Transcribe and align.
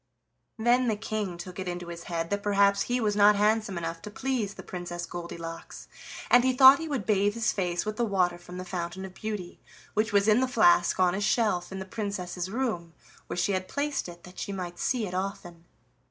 Then 0.57 0.87
the 0.87 0.95
King 0.95 1.37
took 1.37 1.59
it 1.59 1.67
into 1.67 1.89
his 1.89 2.05
head 2.05 2.31
that 2.31 2.41
perhaps 2.41 2.81
he 2.81 2.99
was 2.99 3.15
not 3.15 3.35
handsome 3.35 3.77
enough 3.77 4.01
to 4.01 4.09
please 4.09 4.55
the 4.55 4.63
Princess 4.63 5.05
Goldilocks, 5.05 5.87
and 6.31 6.43
he 6.43 6.53
thought 6.53 6.79
he 6.79 6.87
would 6.87 7.05
bathe 7.05 7.35
his 7.35 7.53
face 7.53 7.85
with 7.85 7.97
the 7.97 8.03
water 8.03 8.39
from 8.39 8.57
the 8.57 8.65
Fountain 8.65 9.05
of 9.05 9.13
Beauty, 9.13 9.61
which 9.93 10.11
was 10.11 10.27
in 10.27 10.39
the 10.39 10.47
flask 10.47 10.99
on 10.99 11.13
a 11.13 11.21
shelf 11.21 11.71
in 11.71 11.77
the 11.77 11.85
Princess's 11.85 12.49
room, 12.49 12.93
where 13.27 13.37
she 13.37 13.51
had 13.51 13.67
placed 13.67 14.09
it 14.09 14.23
that 14.23 14.39
she 14.39 14.51
might 14.51 14.79
see 14.79 15.05
it 15.05 15.13
often. 15.13 15.65